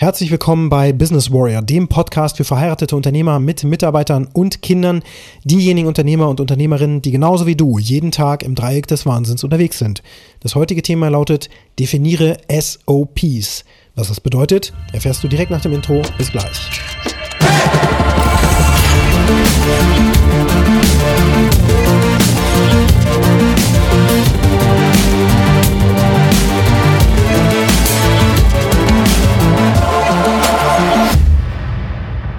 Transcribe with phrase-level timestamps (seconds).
[0.00, 5.02] Herzlich willkommen bei Business Warrior, dem Podcast für verheiratete Unternehmer mit Mitarbeitern und Kindern,
[5.42, 9.80] diejenigen Unternehmer und Unternehmerinnen, die genauso wie du jeden Tag im Dreieck des Wahnsinns unterwegs
[9.80, 10.04] sind.
[10.38, 11.50] Das heutige Thema lautet
[11.80, 13.64] Definiere SOPs.
[13.96, 16.00] Was das bedeutet, erfährst du direkt nach dem Intro.
[16.16, 16.70] Bis gleich.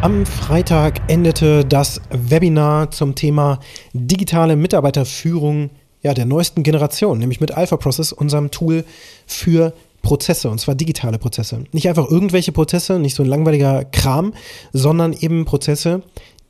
[0.01, 3.59] Am Freitag endete das Webinar zum Thema
[3.91, 8.85] digitale Mitarbeiterführung ja, der neuesten Generation, nämlich mit Alpha Process, unserem Tool
[9.27, 11.65] für Prozesse, und zwar digitale Prozesse.
[11.73, 14.33] Nicht einfach irgendwelche Prozesse, nicht so ein langweiliger Kram,
[14.71, 16.01] sondern eben Prozesse,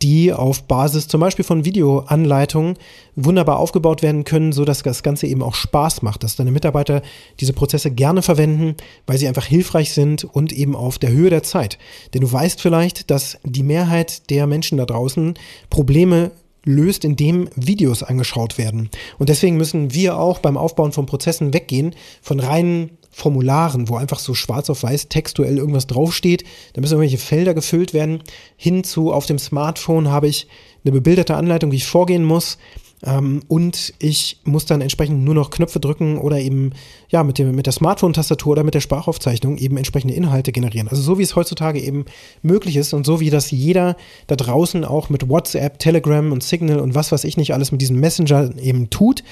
[0.02, 2.76] die auf Basis zum Beispiel von Videoanleitungen
[3.16, 7.02] wunderbar aufgebaut werden können, so dass das Ganze eben auch Spaß macht, dass deine Mitarbeiter
[7.40, 8.76] diese Prozesse gerne verwenden,
[9.08, 11.78] weil sie einfach hilfreich sind und eben auf der Höhe der Zeit.
[12.14, 15.34] Denn du weißt vielleicht, dass die Mehrheit der Menschen da draußen
[15.70, 16.32] Probleme
[16.64, 18.90] löst, indem Videos angeschaut werden.
[19.18, 24.20] Und deswegen müssen wir auch beim Aufbauen von Prozessen weggehen von reinen Formularen, wo einfach
[24.20, 26.44] so schwarz auf weiß textuell irgendwas draufsteht.
[26.74, 28.24] Da müssen irgendwelche Felder gefüllt werden.
[28.56, 30.48] Hinzu auf dem Smartphone habe ich
[30.84, 32.58] eine bebilderte Anleitung, wie ich vorgehen muss.
[33.06, 36.72] Ähm, und ich muss dann entsprechend nur noch Knöpfe drücken oder eben
[37.10, 40.90] ja mit, dem, mit der Smartphone-Tastatur oder mit der Sprachaufzeichnung eben entsprechende Inhalte generieren.
[40.90, 42.06] Also so wie es heutzutage eben
[42.42, 43.96] möglich ist und so wie das jeder
[44.28, 47.82] da draußen auch mit WhatsApp, Telegram und Signal und was weiß ich nicht alles mit
[47.82, 49.24] diesem Messenger eben tut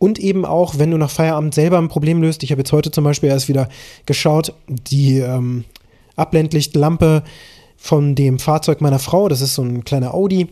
[0.00, 2.42] und eben auch, wenn du nach Feierabend selber ein Problem löst.
[2.42, 3.68] Ich habe jetzt heute zum Beispiel erst wieder
[4.06, 5.64] geschaut, die ähm,
[6.16, 7.22] Abblendlichtlampe
[7.76, 10.48] von dem Fahrzeug meiner Frau, das ist so ein kleiner Audi,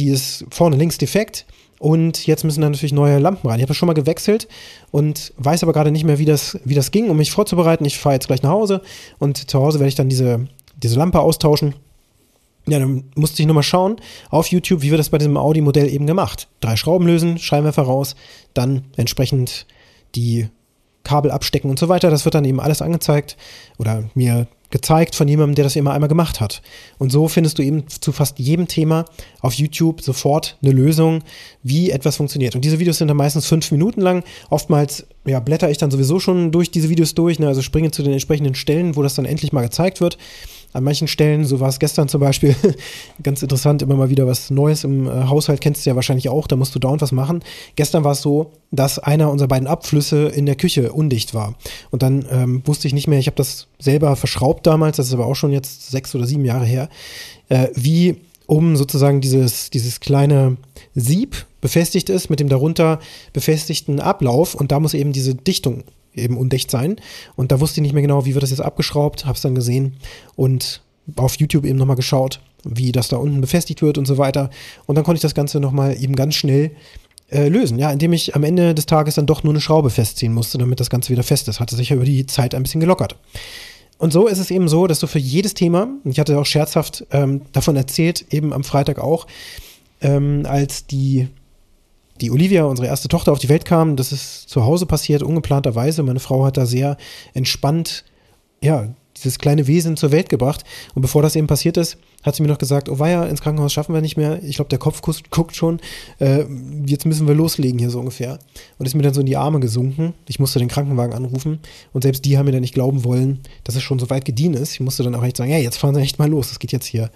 [0.00, 1.46] die ist vorne links defekt.
[1.78, 3.60] Und jetzt müssen da natürlich neue Lampen rein.
[3.60, 4.48] Ich habe schon mal gewechselt
[4.90, 7.84] und weiß aber gerade nicht mehr, wie das, wie das ging, um mich vorzubereiten.
[7.84, 8.82] Ich fahre jetzt gleich nach Hause
[9.20, 11.76] und zu Hause werde ich dann diese, diese Lampe austauschen
[12.70, 13.96] ja, dann musste ich nochmal schauen
[14.30, 16.48] auf YouTube, wie wird das bei diesem Audi-Modell eben gemacht.
[16.60, 18.16] Drei Schrauben lösen, Scheinwerfer raus,
[18.54, 19.66] dann entsprechend
[20.14, 20.48] die
[21.04, 22.10] Kabel abstecken und so weiter.
[22.10, 23.36] Das wird dann eben alles angezeigt
[23.78, 26.60] oder mir gezeigt von jemandem, der das immer einmal gemacht hat.
[26.98, 29.06] Und so findest du eben zu fast jedem Thema
[29.40, 31.22] auf YouTube sofort eine Lösung,
[31.62, 32.54] wie etwas funktioniert.
[32.54, 34.24] Und diese Videos sind dann meistens fünf Minuten lang.
[34.50, 37.48] Oftmals ja, blätter ich dann sowieso schon durch diese Videos durch, ne?
[37.48, 40.18] also springe zu den entsprechenden Stellen, wo das dann endlich mal gezeigt wird
[40.72, 42.54] an manchen Stellen, so war es gestern zum Beispiel,
[43.22, 46.46] ganz interessant, immer mal wieder was Neues im äh, Haushalt, kennst du ja wahrscheinlich auch,
[46.46, 47.42] da musst du dauernd was machen.
[47.76, 51.54] Gestern war es so, dass einer unserer beiden Abflüsse in der Küche undicht war.
[51.90, 55.14] Und dann ähm, wusste ich nicht mehr, ich habe das selber verschraubt damals, das ist
[55.14, 56.88] aber auch schon jetzt sechs oder sieben Jahre her,
[57.48, 60.56] äh, wie um sozusagen dieses, dieses kleine
[60.94, 62.98] Sieb befestigt ist mit dem darunter
[63.32, 65.84] befestigten Ablauf und da muss eben diese Dichtung
[66.18, 66.96] eben undicht sein.
[67.36, 69.54] Und da wusste ich nicht mehr genau, wie wird das jetzt abgeschraubt, habe es dann
[69.54, 69.96] gesehen
[70.36, 70.82] und
[71.16, 74.50] auf YouTube eben nochmal geschaut, wie das da unten befestigt wird und so weiter.
[74.86, 76.72] Und dann konnte ich das Ganze nochmal eben ganz schnell
[77.30, 80.32] äh, lösen, ja, indem ich am Ende des Tages dann doch nur eine Schraube festziehen
[80.32, 81.60] musste, damit das Ganze wieder fest ist.
[81.60, 83.16] Hatte sich ja über die Zeit ein bisschen gelockert.
[83.98, 87.04] Und so ist es eben so, dass du für jedes Thema, ich hatte auch scherzhaft
[87.10, 89.26] ähm, davon erzählt, eben am Freitag auch,
[90.00, 91.28] ähm, als die
[92.20, 93.96] die Olivia, unsere erste Tochter, auf die Welt kam.
[93.96, 96.02] Das ist zu Hause passiert, ungeplanterweise.
[96.02, 96.96] Meine Frau hat da sehr
[97.34, 98.04] entspannt,
[98.60, 100.64] ja, dieses kleine Wesen zur Welt gebracht.
[100.94, 103.72] Und bevor das eben passiert ist, hat sie mir noch gesagt, oh weia, ins Krankenhaus
[103.72, 104.42] schaffen wir nicht mehr.
[104.42, 105.80] Ich glaube, der Kopf guckt schon.
[106.18, 106.44] Äh,
[106.86, 108.38] jetzt müssen wir loslegen hier so ungefähr.
[108.78, 110.14] Und ist mir dann so in die Arme gesunken.
[110.28, 111.60] Ich musste den Krankenwagen anrufen.
[111.92, 114.54] Und selbst die haben mir dann nicht glauben wollen, dass es schon so weit gediehen
[114.54, 114.72] ist.
[114.72, 116.48] Ich musste dann auch echt sagen, ja, jetzt fahren sie echt mal los.
[116.48, 117.10] Das geht jetzt hier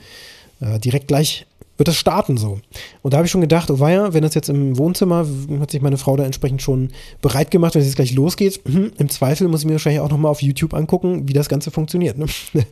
[0.62, 1.46] äh, direkt gleich
[1.78, 2.60] wird das starten so.
[3.02, 5.26] Und da habe ich schon gedacht, oh weia, wenn das jetzt im Wohnzimmer,
[5.58, 6.90] hat sich meine Frau da entsprechend schon
[7.20, 8.60] bereit gemacht, wenn es jetzt gleich losgeht.
[8.98, 12.18] Im Zweifel muss ich mir wahrscheinlich auch nochmal auf YouTube angucken, wie das Ganze funktioniert.
[12.18, 12.26] Ne?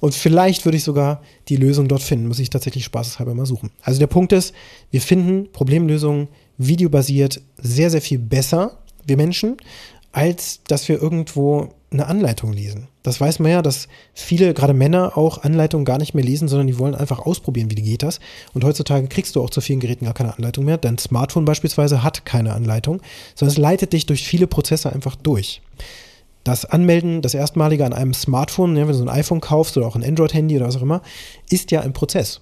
[0.00, 3.70] Und vielleicht würde ich sogar die Lösung dort finden, muss ich tatsächlich spaßeshalber mal suchen.
[3.82, 4.54] Also der Punkt ist,
[4.90, 6.28] wir finden Problemlösungen
[6.58, 9.56] videobasiert sehr, sehr viel besser, wir Menschen,
[10.12, 12.88] als dass wir irgendwo eine Anleitung lesen.
[13.02, 16.66] Das weiß man ja, dass viele, gerade Männer, auch Anleitungen gar nicht mehr lesen, sondern
[16.66, 18.20] die wollen einfach ausprobieren, wie geht das.
[18.54, 20.78] Und heutzutage kriegst du auch zu vielen Geräten gar keine Anleitung mehr.
[20.78, 23.00] Dein Smartphone beispielsweise hat keine Anleitung,
[23.34, 25.62] sondern es leitet dich durch viele Prozesse einfach durch.
[26.44, 29.86] Das Anmelden, das erstmalige an einem Smartphone, ja, wenn du so ein iPhone kaufst oder
[29.86, 31.02] auch ein Android-Handy oder was auch immer,
[31.50, 32.40] ist ja ein Prozess.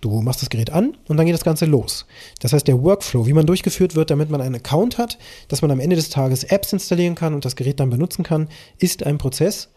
[0.00, 2.06] Du machst das Gerät an und dann geht das Ganze los.
[2.40, 5.70] Das heißt, der Workflow, wie man durchgeführt wird, damit man einen Account hat, dass man
[5.70, 8.48] am Ende des Tages Apps installieren kann und das Gerät dann benutzen kann,
[8.78, 9.70] ist ein Prozess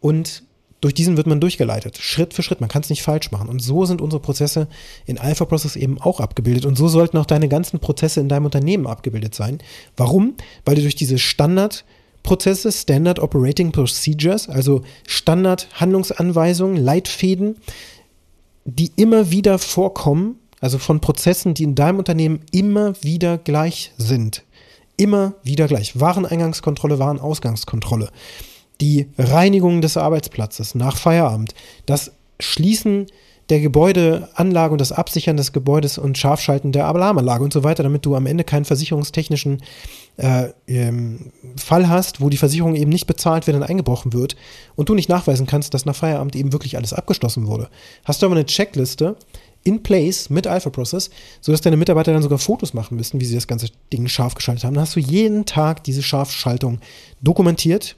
[0.00, 0.44] und
[0.82, 2.60] durch diesen wird man durchgeleitet, Schritt für Schritt.
[2.60, 3.48] Man kann es nicht falsch machen.
[3.48, 4.66] Und so sind unsere Prozesse
[5.06, 6.66] in Alpha Process eben auch abgebildet.
[6.66, 9.58] Und so sollten auch deine ganzen Prozesse in deinem Unternehmen abgebildet sein.
[9.96, 10.34] Warum?
[10.64, 11.84] Weil du durch diese Standard
[12.24, 17.56] Prozesse, Standard Operating Procedures, also Standard-Handlungsanweisungen, Leitfäden,
[18.64, 24.44] die immer wieder vorkommen, also von Prozessen, die in deinem Unternehmen immer wieder gleich sind.
[24.96, 25.98] Immer wieder gleich.
[25.98, 28.10] Wareneingangskontrolle, Warenausgangskontrolle.
[28.80, 31.54] Die Reinigung des Arbeitsplatzes nach Feierabend.
[31.86, 33.06] Das Schließen
[33.48, 38.06] der Gebäudeanlage und das Absichern des Gebäudes und Scharfschalten der Alarmanlage und so weiter, damit
[38.06, 39.62] du am Ende keinen versicherungstechnischen
[40.16, 44.36] äh, ähm, Fall hast, wo die Versicherung eben nicht bezahlt wird und eingebrochen wird
[44.76, 47.68] und du nicht nachweisen kannst, dass nach Feierabend eben wirklich alles abgeschlossen wurde.
[48.04, 49.16] Hast du aber eine Checkliste
[49.64, 51.10] in place mit Alpha Process,
[51.40, 54.64] sodass deine Mitarbeiter dann sogar Fotos machen müssen, wie sie das ganze Ding scharf geschaltet
[54.64, 54.74] haben.
[54.74, 56.80] Dann hast du jeden Tag diese Scharfschaltung
[57.20, 57.96] dokumentiert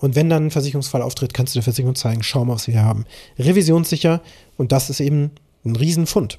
[0.00, 2.74] und wenn dann ein Versicherungsfall auftritt, kannst du der Versicherung zeigen, schau mal, was wir
[2.74, 3.04] hier haben.
[3.38, 4.20] Revisionssicher
[4.56, 5.30] und das ist eben
[5.64, 6.38] ein Riesenfund.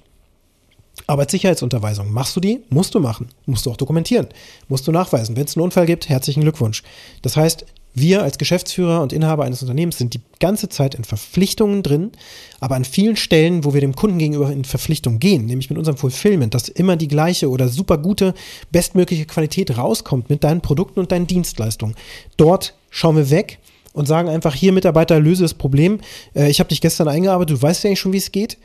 [1.08, 2.60] Arbeitssicherheitsunterweisung, machst du die?
[2.70, 3.30] Musst du machen.
[3.46, 4.28] Musst du auch dokumentieren.
[4.68, 5.36] Musst du nachweisen.
[5.36, 6.84] Wenn es einen Unfall gibt, herzlichen Glückwunsch.
[7.22, 7.66] Das heißt,
[8.00, 12.12] wir als Geschäftsführer und Inhaber eines Unternehmens sind die ganze Zeit in Verpflichtungen drin,
[12.60, 15.98] aber an vielen Stellen, wo wir dem Kunden gegenüber in Verpflichtung gehen, nämlich mit unserem
[15.98, 18.36] Fulfillment, dass immer die gleiche oder super gute,
[18.72, 21.96] bestmögliche Qualität rauskommt mit deinen Produkten und deinen Dienstleistungen.
[22.36, 23.58] Dort schauen wir weg
[23.94, 26.00] und sagen einfach, hier Mitarbeiter, löse das Problem.
[26.36, 28.60] Äh, ich habe dich gestern eingearbeitet, du weißt ja eigentlich schon, wie es geht.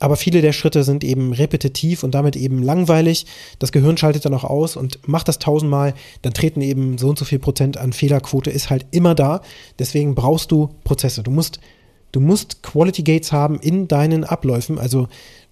[0.00, 3.26] Aber viele der Schritte sind eben repetitiv und damit eben langweilig.
[3.58, 7.18] Das Gehirn schaltet dann auch aus und macht das tausendmal, dann treten eben so und
[7.18, 9.42] so viel Prozent an Fehlerquote, ist halt immer da.
[9.78, 11.22] Deswegen brauchst du Prozesse.
[11.22, 11.60] Du musst,
[12.12, 15.06] du musst Quality Gates haben in deinen Abläufen, also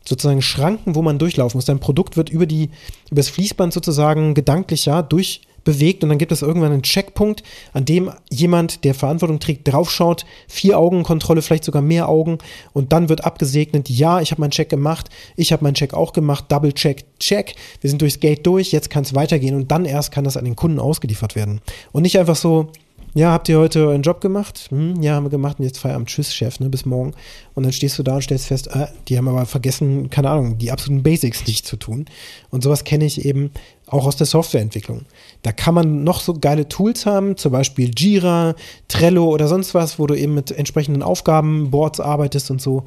[0.04, 1.66] sozusagen Schranken, wo man durchlaufen muss.
[1.66, 2.70] Dein Produkt wird über die,
[3.10, 7.42] über das Fließband sozusagen gedanklich ja durch bewegt und dann gibt es irgendwann einen Checkpunkt,
[7.74, 12.38] an dem jemand, der Verantwortung trägt, draufschaut, vier Augenkontrolle, vielleicht sogar mehr Augen
[12.72, 16.14] und dann wird abgesegnet, ja, ich habe meinen Check gemacht, ich habe meinen Check auch
[16.14, 19.84] gemacht, Double Check, Check, wir sind durchs Gate durch, jetzt kann es weitergehen und dann
[19.84, 21.60] erst kann das an den Kunden ausgeliefert werden.
[21.92, 22.72] Und nicht einfach so,
[23.14, 24.66] ja, habt ihr heute euren Job gemacht?
[24.70, 27.12] Hm, ja, haben wir gemacht und jetzt Feierabend, tschüss, Chef, ne, bis morgen.
[27.54, 30.58] Und dann stehst du da und stellst fest, äh, die haben aber vergessen, keine Ahnung,
[30.58, 32.06] die absoluten Basics nicht zu tun.
[32.50, 33.50] Und sowas kenne ich eben
[33.86, 35.06] auch aus der Softwareentwicklung.
[35.42, 38.54] Da kann man noch so geile Tools haben, zum Beispiel Jira,
[38.88, 42.84] Trello oder sonst was, wo du eben mit entsprechenden Aufgabenboards arbeitest und so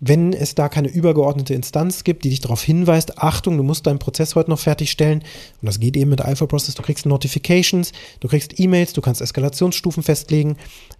[0.00, 3.98] wenn es da keine übergeordnete Instanz gibt, die dich darauf hinweist, Achtung, du musst deinen
[3.98, 5.20] Prozess heute noch fertigstellen.
[5.62, 6.74] Und das geht eben mit Alpha Process.
[6.74, 10.56] Du kriegst Notifications, du kriegst E-Mails, du kannst Eskalationsstufen festlegen.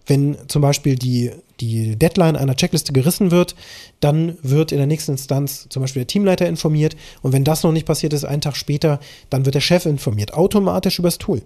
[0.07, 3.55] Wenn zum Beispiel die, die Deadline einer Checkliste gerissen wird,
[4.01, 6.97] dann wird in der nächsten Instanz zum Beispiel der Teamleiter informiert.
[7.23, 10.33] Und wenn das noch nicht passiert ist, einen Tag später, dann wird der Chef informiert,
[10.33, 11.43] automatisch übers Tool.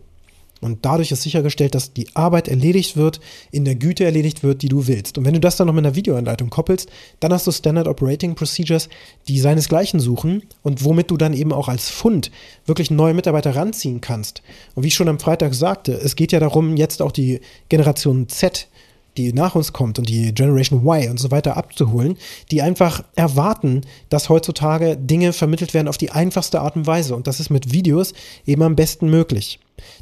[0.60, 3.20] Und dadurch ist sichergestellt, dass die Arbeit erledigt wird,
[3.50, 5.16] in der Güte erledigt wird, die du willst.
[5.16, 6.90] Und wenn du das dann noch mit einer Videoanleitung koppelst,
[7.20, 8.88] dann hast du Standard Operating Procedures,
[9.28, 12.30] die seinesgleichen suchen und womit du dann eben auch als Fund
[12.66, 14.42] wirklich neue Mitarbeiter ranziehen kannst.
[14.74, 18.28] Und wie ich schon am Freitag sagte, es geht ja darum, jetzt auch die Generation
[18.28, 18.68] Z
[19.16, 22.16] die nach uns kommt und die Generation Y und so weiter abzuholen,
[22.50, 27.14] die einfach erwarten, dass heutzutage Dinge vermittelt werden auf die einfachste Art und Weise.
[27.14, 28.12] Und das ist mit Videos
[28.46, 29.58] eben am besten möglich.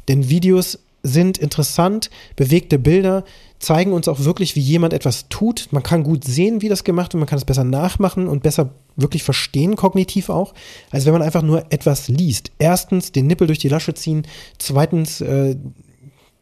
[0.07, 3.23] Denn Videos sind interessant, bewegte Bilder
[3.59, 5.67] zeigen uns auch wirklich, wie jemand etwas tut.
[5.71, 8.71] Man kann gut sehen, wie das gemacht wird, man kann es besser nachmachen und besser
[8.95, 10.53] wirklich verstehen, kognitiv auch,
[10.91, 12.51] als wenn man einfach nur etwas liest.
[12.57, 14.25] Erstens den Nippel durch die Lasche ziehen,
[14.57, 15.55] zweitens äh,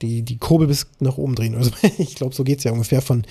[0.02, 1.56] die, die Kurbel bis nach oben drehen.
[1.56, 3.24] Also ich glaube, so geht es ja ungefähr von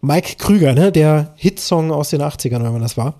[0.00, 0.92] Mike Krüger, ne?
[0.92, 3.14] der Hitsong aus den 80ern, wenn man das war.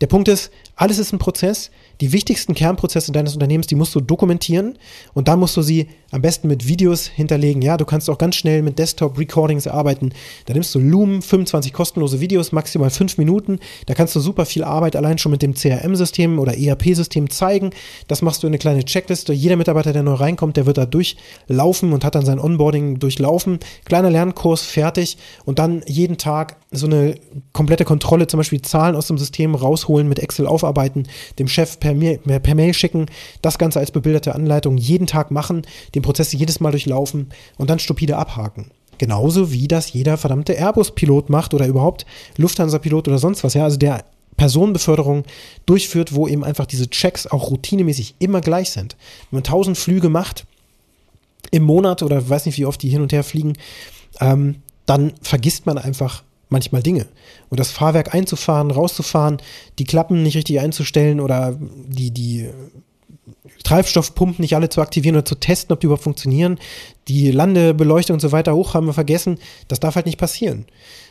[0.00, 4.00] Der Punkt ist, alles ist ein Prozess die wichtigsten Kernprozesse deines Unternehmens, die musst du
[4.00, 4.78] dokumentieren
[5.14, 7.60] und dann musst du sie am besten mit Videos hinterlegen.
[7.60, 10.12] Ja, du kannst auch ganz schnell mit Desktop-Recordings arbeiten.
[10.46, 13.58] Da nimmst du Loom, 25 kostenlose Videos, maximal 5 Minuten.
[13.86, 17.70] Da kannst du super viel Arbeit allein schon mit dem CRM-System oder ERP-System zeigen.
[18.06, 19.32] Das machst du in eine kleine Checkliste.
[19.32, 23.58] Jeder Mitarbeiter, der neu reinkommt, der wird da durchlaufen und hat dann sein Onboarding durchlaufen.
[23.84, 27.14] Kleiner Lernkurs fertig und dann jeden Tag so eine
[27.52, 31.06] komplette Kontrolle, zum Beispiel Zahlen aus dem System rausholen, mit Excel aufarbeiten,
[31.38, 33.06] dem Chef per Mail, per Mail schicken,
[33.40, 35.62] das Ganze als bebilderte Anleitung jeden Tag machen,
[35.94, 38.70] den Prozess jedes Mal durchlaufen und dann stupide abhaken.
[38.98, 42.04] Genauso wie das jeder verdammte Airbus-Pilot macht oder überhaupt
[42.36, 43.54] Lufthansa-Pilot oder sonst was.
[43.54, 44.04] Ja, also der
[44.36, 45.24] Personenbeförderung
[45.66, 48.96] durchführt, wo eben einfach diese Checks auch routinemäßig immer gleich sind.
[49.30, 50.46] Wenn man 1000 Flüge macht
[51.50, 53.54] im Monat oder weiß nicht, wie oft die hin und her fliegen,
[54.20, 54.56] ähm,
[54.86, 57.06] dann vergisst man einfach manchmal Dinge.
[57.48, 59.38] Und das Fahrwerk einzufahren, rauszufahren,
[59.78, 62.48] die Klappen nicht richtig einzustellen oder die, die
[63.64, 66.58] Treibstoffpumpen nicht alle zu aktivieren oder zu testen, ob die überhaupt funktionieren,
[67.08, 69.38] die Landebeleuchtung und so weiter hoch haben wir vergessen,
[69.68, 70.66] das darf halt nicht passieren.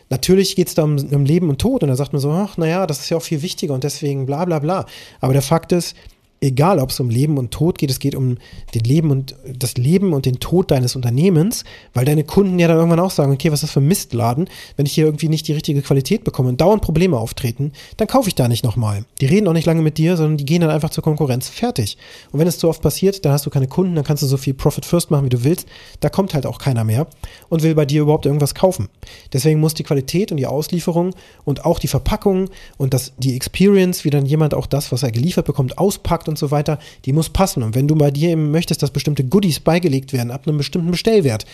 [0.10, 2.58] Natürlich geht es da um, um, Leben und Tod und da sagt man so, ach
[2.58, 4.86] naja, das ist ja auch viel wichtiger und deswegen bla bla bla.
[5.20, 5.96] Aber der Fakt ist,
[6.41, 8.38] egal ob es um Leben und Tod geht, es geht um
[8.75, 11.63] den Leben und das Leben und den Tod deines Unternehmens,
[11.94, 14.48] weil deine Kunden ja dann irgendwann auch sagen, okay, was ist das für ein Mistladen,
[14.75, 18.29] wenn ich hier irgendwie nicht die richtige Qualität bekomme und dauernd Probleme auftreten, dann kaufe
[18.29, 19.06] ich da nicht nochmal.
[19.20, 21.50] Die reden auch nicht lange mit dir, sondern die gehen dann einfach zur Konkurrenz.
[21.50, 21.98] Fertig.
[22.32, 24.38] Und wenn es zu oft passiert, dann hast du keine Kunden, dann kannst du so
[24.38, 25.67] viel Profit First machen, wie du willst.
[26.01, 27.08] Da kommt halt auch keiner mehr
[27.50, 28.89] und will bei dir überhaupt irgendwas kaufen.
[29.34, 31.15] Deswegen muss die Qualität und die Auslieferung
[31.46, 35.12] und auch die Verpackung und das, die Experience, wie dann jemand auch das, was er
[35.12, 37.63] geliefert bekommt, auspackt und so weiter, die muss passen.
[37.63, 40.91] Und wenn du bei dir eben möchtest, dass bestimmte Goodies beigelegt werden ab einem bestimmten
[40.91, 41.46] Bestellwert,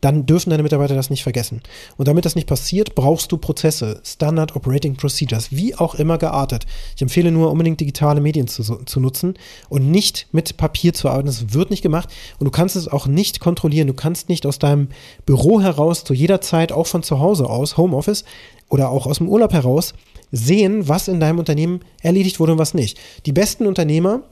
[0.00, 1.60] dann dürfen deine Mitarbeiter das nicht vergessen.
[1.96, 6.66] Und damit das nicht passiert, brauchst du Prozesse, Standard Operating Procedures, wie auch immer geartet.
[6.96, 9.34] Ich empfehle nur unbedingt digitale Medien zu, zu nutzen
[9.68, 11.26] und nicht mit Papier zu arbeiten.
[11.26, 12.08] Das wird nicht gemacht
[12.38, 13.88] und du kannst es auch nicht kontrollieren.
[13.88, 14.88] Du kannst nicht aus deinem
[15.26, 18.24] Büro heraus zu jeder Zeit, auch von zu Hause aus, Homeoffice
[18.68, 19.94] oder auch aus dem Urlaub heraus,
[20.32, 22.98] sehen, was in deinem Unternehmen erledigt wurde und was nicht.
[23.26, 24.22] Die besten Unternehmer,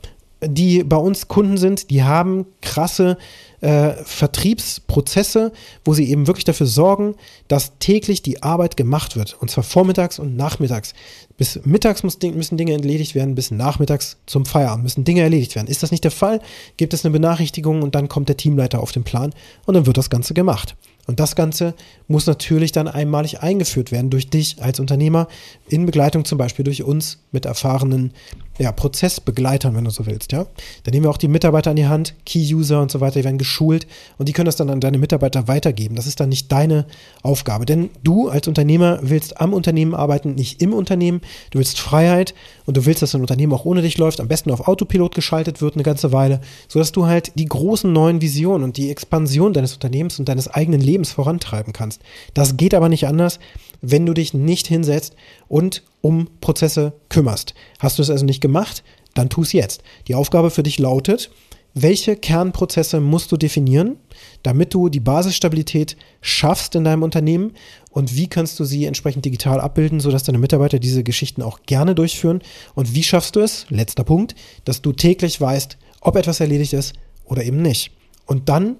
[0.40, 3.18] die bei uns Kunden sind, die haben krasse
[3.60, 5.52] äh, Vertriebsprozesse,
[5.84, 7.16] wo sie eben wirklich dafür sorgen,
[7.48, 9.36] dass täglich die Arbeit gemacht wird.
[9.40, 10.94] Und zwar vormittags und nachmittags.
[11.36, 15.66] Bis mittags müssen Dinge erledigt werden, bis nachmittags zum Feierabend müssen Dinge erledigt werden.
[15.66, 16.40] Ist das nicht der Fall,
[16.76, 19.34] gibt es eine Benachrichtigung und dann kommt der Teamleiter auf den Plan
[19.66, 20.76] und dann wird das Ganze gemacht.
[21.08, 21.74] Und das Ganze
[22.06, 25.26] muss natürlich dann einmalig eingeführt werden durch dich als Unternehmer,
[25.66, 28.12] in Begleitung zum Beispiel durch uns mit erfahrenen
[28.58, 30.32] ja, Prozessbegleitern, wenn du so willst.
[30.32, 30.46] Ja?
[30.82, 33.38] Dann nehmen wir auch die Mitarbeiter an die Hand, Key-User und so weiter, die werden
[33.38, 33.86] geschult
[34.18, 35.94] und die können das dann an deine Mitarbeiter weitergeben.
[35.94, 36.86] Das ist dann nicht deine
[37.22, 37.66] Aufgabe.
[37.66, 41.20] Denn du als Unternehmer willst am Unternehmen arbeiten, nicht im Unternehmen.
[41.50, 42.34] Du willst Freiheit
[42.66, 45.60] und du willst, dass ein Unternehmen auch ohne dich läuft, am besten auf Autopilot geschaltet
[45.60, 49.74] wird eine ganze Weile, sodass du halt die großen neuen Visionen und die Expansion deines
[49.74, 52.00] Unternehmens und deines eigenen Lebens vorantreiben kannst.
[52.34, 53.38] Das geht aber nicht anders,
[53.80, 55.14] wenn du dich nicht hinsetzt
[55.46, 57.54] und um Prozesse kümmerst.
[57.78, 58.82] Hast du es also nicht gemacht,
[59.14, 59.82] dann tu es jetzt.
[60.06, 61.30] Die Aufgabe für dich lautet,
[61.74, 63.96] welche Kernprozesse musst du definieren,
[64.42, 67.52] damit du die Basisstabilität schaffst in deinem Unternehmen
[67.90, 71.94] und wie kannst du sie entsprechend digital abbilden, sodass deine Mitarbeiter diese Geschichten auch gerne
[71.94, 72.42] durchführen
[72.74, 76.94] und wie schaffst du es, letzter Punkt, dass du täglich weißt, ob etwas erledigt ist
[77.24, 77.92] oder eben nicht.
[78.26, 78.76] Und dann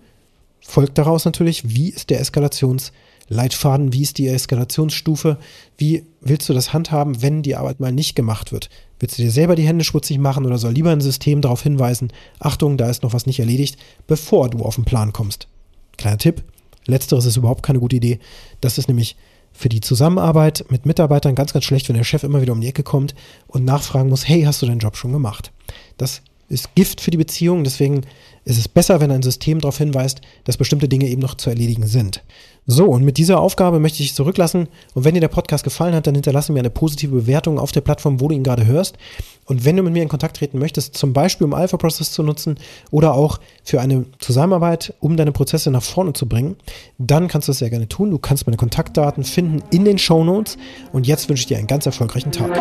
[0.61, 2.93] folgt daraus natürlich, wie ist der Eskalations-
[3.29, 5.39] Leitfaden, wie ist die Eskalationsstufe,
[5.77, 8.71] wie willst du das handhaben, wenn die Arbeit mal nicht gemacht wird?
[8.99, 12.13] Willst du dir selber die Hände schmutzig machen oder soll lieber ein System darauf hinweisen,
[12.41, 15.49] Achtung, da ist noch was nicht erledigt, bevor du auf den Plan kommst?
[15.97, 16.43] Kleiner Tipp,
[16.87, 18.19] letzteres ist überhaupt keine gute Idee.
[18.61, 19.17] Das ist nämlich
[19.53, 22.69] für die Zusammenarbeit mit Mitarbeitern ganz, ganz schlecht, wenn der Chef immer wieder um die
[22.69, 23.15] Ecke kommt
[23.47, 25.53] und nachfragen muss, hey, hast du deinen Job schon gemacht?
[25.97, 28.03] Das ist Gift für die Beziehung, deswegen
[28.45, 31.87] ist es besser, wenn ein System darauf hinweist, dass bestimmte Dinge eben noch zu erledigen
[31.87, 32.23] sind.
[32.71, 34.69] So, und mit dieser Aufgabe möchte ich zurücklassen.
[34.93, 37.81] Und wenn dir der Podcast gefallen hat, dann hinterlasse mir eine positive Bewertung auf der
[37.81, 38.99] Plattform, wo du ihn gerade hörst.
[39.47, 42.23] Und wenn du mit mir in Kontakt treten möchtest, zum Beispiel um Alpha Process zu
[42.23, 42.59] nutzen
[42.91, 46.57] oder auch für eine Zusammenarbeit, um deine Prozesse nach vorne zu bringen,
[46.99, 48.11] dann kannst du das sehr gerne tun.
[48.11, 50.59] Du kannst meine Kontaktdaten finden in den Show Notes.
[50.93, 52.61] Und jetzt wünsche ich dir einen ganz erfolgreichen Tag.